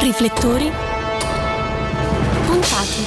Riflettori 0.00 0.70
puntati. 2.46 3.02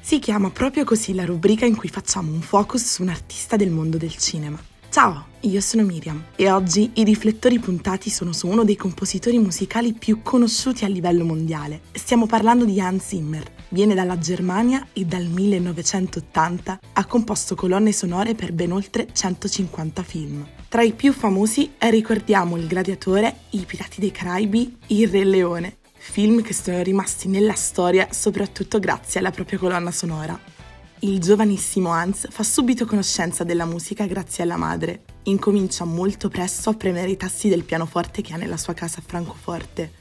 Si 0.00 0.18
chiama 0.18 0.50
proprio 0.50 0.82
così 0.82 1.14
la 1.14 1.24
rubrica 1.24 1.66
in 1.66 1.76
cui 1.76 1.88
facciamo 1.88 2.32
un 2.32 2.40
focus 2.40 2.84
su 2.84 3.02
un 3.02 3.10
artista 3.10 3.54
del 3.54 3.70
mondo 3.70 3.96
del 3.96 4.16
cinema. 4.16 4.60
Ciao, 4.90 5.26
io 5.42 5.60
sono 5.60 5.84
Miriam 5.84 6.20
e 6.34 6.50
oggi 6.50 6.90
i 6.94 7.04
riflettori 7.04 7.60
puntati 7.60 8.10
sono 8.10 8.32
su 8.32 8.48
uno 8.48 8.64
dei 8.64 8.74
compositori 8.74 9.38
musicali 9.38 9.92
più 9.92 10.20
conosciuti 10.22 10.84
a 10.84 10.88
livello 10.88 11.24
mondiale. 11.24 11.82
Stiamo 11.92 12.26
parlando 12.26 12.64
di 12.64 12.80
Hans 12.80 13.06
Zimmer. 13.06 13.59
Viene 13.72 13.94
dalla 13.94 14.18
Germania 14.18 14.84
e 14.92 15.04
dal 15.04 15.26
1980 15.26 16.80
ha 16.92 17.04
composto 17.06 17.54
colonne 17.54 17.92
sonore 17.92 18.34
per 18.34 18.52
ben 18.52 18.72
oltre 18.72 19.06
150 19.12 20.02
film. 20.02 20.44
Tra 20.68 20.82
i 20.82 20.92
più 20.92 21.12
famosi 21.12 21.70
ricordiamo 21.78 22.56
Il 22.56 22.66
Gladiatore, 22.66 23.42
I 23.50 23.64
Pirati 23.64 24.00
dei 24.00 24.10
Caraibi, 24.10 24.76
Il 24.88 25.08
Re 25.08 25.22
Leone, 25.22 25.76
film 25.92 26.42
che 26.42 26.52
sono 26.52 26.82
rimasti 26.82 27.28
nella 27.28 27.54
storia 27.54 28.08
soprattutto 28.10 28.80
grazie 28.80 29.20
alla 29.20 29.30
propria 29.30 29.60
colonna 29.60 29.92
sonora. 29.92 30.36
Il 31.02 31.20
giovanissimo 31.20 31.90
Hans 31.90 32.26
fa 32.28 32.42
subito 32.42 32.86
conoscenza 32.86 33.44
della 33.44 33.66
musica 33.66 34.04
grazie 34.04 34.42
alla 34.42 34.56
madre. 34.56 35.04
Incomincia 35.24 35.84
molto 35.84 36.28
presto 36.28 36.70
a 36.70 36.74
premere 36.74 37.10
i 37.10 37.16
tasti 37.16 37.48
del 37.48 37.62
pianoforte 37.62 38.20
che 38.20 38.32
ha 38.32 38.36
nella 38.36 38.56
sua 38.56 38.74
casa 38.74 38.98
a 38.98 39.04
Francoforte, 39.06 39.92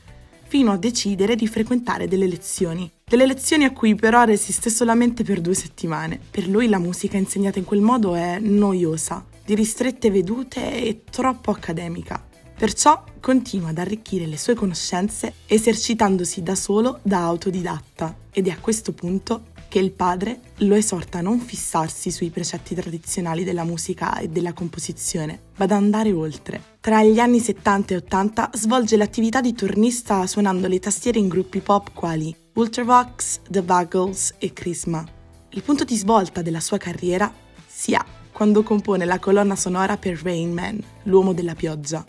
fino 0.48 0.72
a 0.72 0.78
decidere 0.78 1.36
di 1.36 1.48
frequentare 1.48 2.08
delle 2.08 2.28
lezioni. 2.28 2.92
Delle 3.10 3.26
lezioni 3.26 3.64
a 3.64 3.74
cui 3.74 3.96
però 3.96 4.24
resiste 4.24 4.70
solamente 4.70 5.24
per 5.24 5.42
due 5.42 5.56
settimane. 5.56 6.20
Per 6.30 6.48
lui 6.48 6.70
la 6.70 6.78
musica 6.78 7.18
insegnata 7.18 7.58
in 7.58 7.66
quel 7.66 7.82
modo 7.82 8.14
è 8.14 8.38
noiosa, 8.38 9.26
di 9.44 9.56
ristrette 9.56 10.12
vedute 10.12 10.84
e 10.84 11.02
troppo 11.10 11.50
accademica. 11.50 12.24
Perciò 12.56 13.04
continua 13.20 13.70
ad 13.70 13.80
arricchire 13.80 14.28
le 14.28 14.38
sue 14.38 14.54
conoscenze 14.54 15.34
esercitandosi 15.48 16.44
da 16.44 16.54
solo 16.54 17.00
da 17.02 17.22
autodidatta 17.22 18.16
ed 18.32 18.46
è 18.46 18.52
a 18.52 18.60
questo 18.60 18.94
punto 18.94 19.46
che 19.70 19.80
il 19.80 19.92
padre 19.92 20.42
lo 20.58 20.76
esorta 20.76 21.18
a 21.18 21.22
non 21.22 21.40
fissarsi 21.40 22.12
sui 22.12 22.30
precetti 22.30 22.76
tradizionali 22.76 23.44
della 23.44 23.64
musica 23.64 24.20
e 24.20 24.28
della 24.28 24.54
composizione, 24.54 25.40
ma 25.56 25.66
ad 25.66 25.72
andare 25.72 26.12
oltre. 26.12 26.62
Tra 26.80 27.04
gli 27.04 27.20
anni 27.20 27.40
70 27.40 27.94
e 27.96 27.98
80 27.98 28.52
svolge 28.54 28.98
l'attività 28.98 29.42
di 29.42 29.54
turnista 29.54 30.28
suonando 30.28 30.68
le 30.68 30.78
tastiere 30.78 31.18
in 31.18 31.28
gruppi 31.28 31.60
pop 31.60 31.92
quali 31.94 32.36
Ultravox, 32.60 33.40
The 33.48 33.64
Buggles 33.64 34.34
e 34.38 34.52
Chrisma. 34.52 35.02
Il 35.52 35.64
punto 35.64 35.86
di 35.86 35.96
svolta 35.96 36.42
della 36.42 36.60
sua 36.60 36.78
carriera 36.78 37.34
si 37.66 37.96
ha 37.96 38.06
quando 38.34 38.64
compone 38.64 39.06
la 39.06 39.18
colonna 39.18 39.56
sonora 39.56 39.96
per 39.96 40.22
Rain 40.22 40.52
Man, 40.52 40.78
l'uomo 41.04 41.32
della 41.32 41.56
pioggia, 41.56 42.04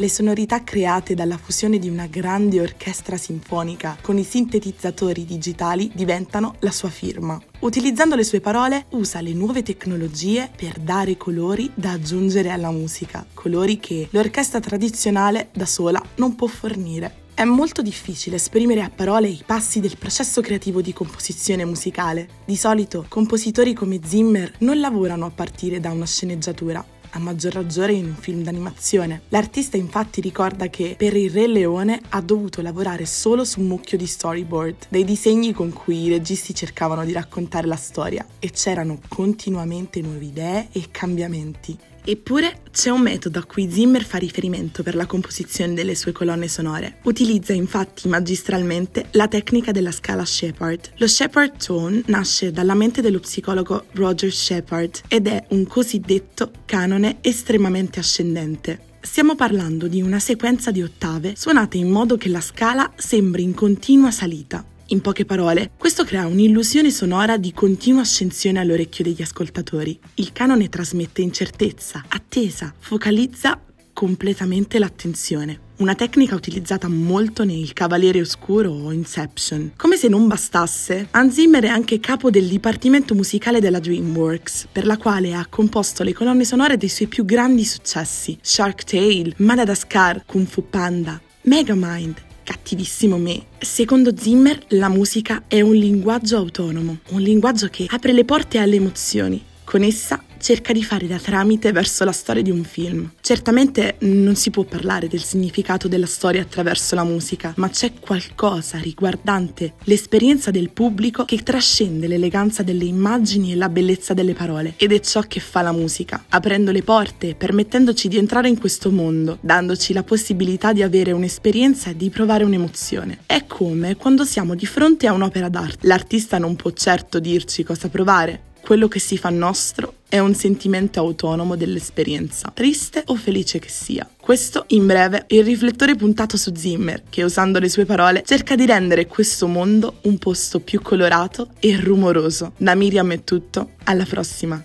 le 0.00 0.08
sonorità 0.08 0.64
create 0.64 1.14
dalla 1.14 1.36
fusione 1.36 1.78
di 1.78 1.90
una 1.90 2.06
grande 2.06 2.62
orchestra 2.62 3.18
sinfonica 3.18 3.98
con 4.00 4.16
i 4.16 4.24
sintetizzatori 4.24 5.26
digitali 5.26 5.90
diventano 5.94 6.54
la 6.60 6.70
sua 6.70 6.88
firma. 6.88 7.38
Utilizzando 7.58 8.14
le 8.14 8.24
sue 8.24 8.40
parole, 8.40 8.86
usa 8.92 9.20
le 9.20 9.34
nuove 9.34 9.62
tecnologie 9.62 10.50
per 10.56 10.78
dare 10.78 11.18
colori 11.18 11.70
da 11.74 11.90
aggiungere 11.90 12.48
alla 12.48 12.70
musica, 12.70 13.26
colori 13.34 13.78
che 13.78 14.08
l'orchestra 14.12 14.60
tradizionale 14.60 15.50
da 15.52 15.66
sola 15.66 16.02
non 16.14 16.34
può 16.34 16.46
fornire. 16.46 17.19
È 17.40 17.44
molto 17.44 17.80
difficile 17.80 18.36
esprimere 18.36 18.82
a 18.82 18.90
parole 18.94 19.26
i 19.26 19.42
passi 19.46 19.80
del 19.80 19.96
processo 19.96 20.42
creativo 20.42 20.82
di 20.82 20.92
composizione 20.92 21.64
musicale. 21.64 22.28
Di 22.44 22.54
solito, 22.54 23.06
compositori 23.08 23.72
come 23.72 23.98
Zimmer 24.04 24.56
non 24.58 24.78
lavorano 24.78 25.24
a 25.24 25.30
partire 25.30 25.80
da 25.80 25.90
una 25.90 26.04
sceneggiatura, 26.04 26.84
a 27.12 27.18
maggior 27.18 27.54
ragione 27.54 27.92
in 27.92 28.04
un 28.04 28.14
film 28.14 28.42
d'animazione. 28.42 29.22
L'artista 29.30 29.78
infatti 29.78 30.20
ricorda 30.20 30.68
che 30.68 30.96
per 30.98 31.16
il 31.16 31.30
Re 31.30 31.46
Leone 31.46 32.02
ha 32.10 32.20
dovuto 32.20 32.60
lavorare 32.60 33.06
solo 33.06 33.46
su 33.46 33.60
un 33.60 33.68
mucchio 33.68 33.96
di 33.96 34.06
storyboard, 34.06 34.88
dei 34.90 35.04
disegni 35.04 35.54
con 35.54 35.72
cui 35.72 36.02
i 36.02 36.10
registi 36.10 36.54
cercavano 36.54 37.06
di 37.06 37.12
raccontare 37.12 37.66
la 37.66 37.76
storia 37.76 38.22
e 38.38 38.50
c'erano 38.50 38.98
continuamente 39.08 40.02
nuove 40.02 40.26
idee 40.26 40.68
e 40.72 40.88
cambiamenti. 40.90 41.78
Eppure 42.04 42.62
c'è 42.70 42.90
un 42.90 43.02
metodo 43.02 43.38
a 43.38 43.44
cui 43.44 43.70
Zimmer 43.70 44.04
fa 44.04 44.18
riferimento 44.18 44.82
per 44.82 44.94
la 44.94 45.06
composizione 45.06 45.74
delle 45.74 45.94
sue 45.94 46.12
colonne 46.12 46.48
sonore. 46.48 46.98
Utilizza 47.04 47.52
infatti 47.52 48.08
magistralmente 48.08 49.06
la 49.12 49.28
tecnica 49.28 49.70
della 49.72 49.92
scala 49.92 50.24
Shepard. 50.24 50.92
Lo 50.96 51.06
Shepard 51.06 51.62
Tone 51.64 52.02
nasce 52.06 52.52
dalla 52.52 52.74
mente 52.74 53.00
dello 53.00 53.20
psicologo 53.20 53.86
Roger 53.92 54.32
Shepard 54.32 55.02
ed 55.08 55.26
è 55.26 55.44
un 55.50 55.66
cosiddetto 55.66 56.50
canone 56.64 57.18
estremamente 57.20 57.98
ascendente. 57.98 58.88
Stiamo 59.02 59.34
parlando 59.34 59.88
di 59.88 60.02
una 60.02 60.18
sequenza 60.18 60.70
di 60.70 60.82
ottave 60.82 61.34
suonate 61.34 61.78
in 61.78 61.90
modo 61.90 62.16
che 62.16 62.28
la 62.28 62.42
scala 62.42 62.92
sembri 62.96 63.42
in 63.42 63.54
continua 63.54 64.10
salita. 64.10 64.62
In 64.92 65.02
poche 65.02 65.24
parole, 65.24 65.70
questo 65.78 66.02
crea 66.02 66.26
un'illusione 66.26 66.90
sonora 66.90 67.36
di 67.36 67.52
continua 67.52 68.00
ascensione 68.00 68.58
all'orecchio 68.58 69.04
degli 69.04 69.22
ascoltatori. 69.22 69.96
Il 70.14 70.32
canone 70.32 70.68
trasmette 70.68 71.22
incertezza, 71.22 72.06
attesa, 72.08 72.74
focalizza 72.76 73.60
completamente 73.92 74.80
l'attenzione. 74.80 75.60
Una 75.76 75.94
tecnica 75.94 76.34
utilizzata 76.34 76.88
molto 76.88 77.44
nel 77.44 77.72
Cavaliere 77.72 78.20
Oscuro 78.20 78.72
o 78.72 78.90
Inception. 78.90 79.74
Come 79.76 79.96
se 79.96 80.08
non 80.08 80.26
bastasse, 80.26 81.06
Hans 81.12 81.34
Zimmer 81.34 81.62
è 81.62 81.68
anche 81.68 82.00
capo 82.00 82.28
del 82.28 82.48
dipartimento 82.48 83.14
musicale 83.14 83.60
della 83.60 83.78
DreamWorks, 83.78 84.68
per 84.72 84.86
la 84.86 84.96
quale 84.96 85.34
ha 85.34 85.46
composto 85.48 86.02
le 86.02 86.12
colonne 86.12 86.44
sonore 86.44 86.76
dei 86.76 86.88
suoi 86.88 87.06
più 87.06 87.24
grandi 87.24 87.64
successi: 87.64 88.36
Shark 88.40 88.82
Tale, 88.82 89.34
Madagascar, 89.36 90.24
Kung 90.26 90.48
Fu 90.48 90.68
Panda, 90.68 91.20
Megamind, 91.42 92.28
cattivissimo 92.50 93.16
me. 93.16 93.44
Secondo 93.58 94.16
Zimmer, 94.16 94.58
la 94.70 94.88
musica 94.88 95.44
è 95.46 95.60
un 95.60 95.74
linguaggio 95.74 96.36
autonomo, 96.36 96.98
un 97.10 97.20
linguaggio 97.20 97.68
che 97.68 97.86
apre 97.88 98.12
le 98.12 98.24
porte 98.24 98.58
alle 98.58 98.74
emozioni. 98.74 99.40
Con 99.62 99.84
essa 99.84 100.20
cerca 100.40 100.72
di 100.72 100.82
fare 100.82 101.06
da 101.06 101.18
tramite 101.18 101.70
verso 101.70 102.04
la 102.04 102.12
storia 102.12 102.42
di 102.42 102.50
un 102.50 102.64
film. 102.64 103.12
Certamente 103.20 103.96
non 104.00 104.34
si 104.34 104.50
può 104.50 104.64
parlare 104.64 105.06
del 105.06 105.22
significato 105.22 105.86
della 105.86 106.06
storia 106.06 106.42
attraverso 106.42 106.94
la 106.94 107.04
musica, 107.04 107.52
ma 107.56 107.68
c'è 107.68 107.92
qualcosa 108.00 108.78
riguardante 108.78 109.74
l'esperienza 109.84 110.50
del 110.50 110.70
pubblico 110.70 111.24
che 111.24 111.42
trascende 111.42 112.06
l'eleganza 112.06 112.62
delle 112.62 112.84
immagini 112.84 113.52
e 113.52 113.56
la 113.56 113.68
bellezza 113.68 114.14
delle 114.14 114.32
parole. 114.32 114.74
Ed 114.76 114.92
è 114.92 115.00
ciò 115.00 115.20
che 115.22 115.40
fa 115.40 115.60
la 115.60 115.72
musica, 115.72 116.24
aprendo 116.30 116.72
le 116.72 116.82
porte, 116.82 117.34
permettendoci 117.34 118.08
di 118.08 118.16
entrare 118.16 118.48
in 118.48 118.58
questo 118.58 118.90
mondo, 118.90 119.38
dandoci 119.40 119.92
la 119.92 120.02
possibilità 120.02 120.72
di 120.72 120.82
avere 120.82 121.12
un'esperienza 121.12 121.90
e 121.90 121.96
di 121.96 122.08
provare 122.10 122.44
un'emozione. 122.44 123.18
È 123.26 123.44
come 123.46 123.96
quando 123.96 124.24
siamo 124.24 124.54
di 124.54 124.66
fronte 124.66 125.06
a 125.06 125.12
un'opera 125.12 125.48
d'arte. 125.48 125.86
L'artista 125.86 126.38
non 126.38 126.56
può 126.56 126.70
certo 126.70 127.18
dirci 127.20 127.62
cosa 127.62 127.88
provare, 127.88 128.48
quello 128.70 128.86
che 128.86 129.00
si 129.00 129.18
fa 129.18 129.30
nostro 129.30 129.94
è 130.08 130.20
un 130.20 130.32
sentimento 130.32 131.00
autonomo 131.00 131.56
dell'esperienza, 131.56 132.52
triste 132.54 133.02
o 133.06 133.16
felice 133.16 133.58
che 133.58 133.68
sia. 133.68 134.08
Questo, 134.16 134.66
in 134.68 134.86
breve, 134.86 135.26
è 135.26 135.34
il 135.34 135.42
riflettore 135.42 135.96
puntato 135.96 136.36
su 136.36 136.54
Zimmer, 136.54 137.02
che 137.10 137.24
usando 137.24 137.58
le 137.58 137.68
sue 137.68 137.84
parole 137.84 138.22
cerca 138.24 138.54
di 138.54 138.66
rendere 138.66 139.06
questo 139.06 139.48
mondo 139.48 139.96
un 140.02 140.18
posto 140.18 140.60
più 140.60 140.80
colorato 140.82 141.48
e 141.58 141.80
rumoroso. 141.80 142.52
Da 142.58 142.76
Miriam 142.76 143.10
è 143.10 143.24
tutto, 143.24 143.70
alla 143.82 144.04
prossima. 144.04 144.62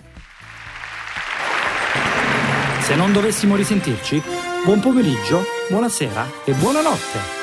Se 2.82 2.94
non 2.94 3.12
dovessimo 3.12 3.56
risentirci, 3.56 4.22
buon 4.66 4.82
pomeriggio, 4.82 5.44
buonasera 5.68 6.44
e 6.46 6.54
buonanotte. 6.54 7.35